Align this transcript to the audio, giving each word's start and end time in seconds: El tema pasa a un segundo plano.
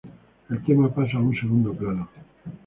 El 0.49 0.63
tema 0.63 0.89
pasa 0.91 1.17
a 1.19 1.21
un 1.21 1.35
segundo 1.35 1.71
plano. 1.75 2.09